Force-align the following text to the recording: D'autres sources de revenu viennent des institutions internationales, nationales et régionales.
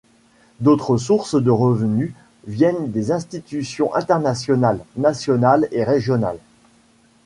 D'autres 0.61 0.97
sources 0.97 1.35
de 1.35 1.51
revenu 1.51 2.15
viennent 2.47 2.89
des 2.89 3.11
institutions 3.11 3.93
internationales, 3.93 4.79
nationales 4.97 5.67
et 5.71 5.83
régionales. 5.83 6.39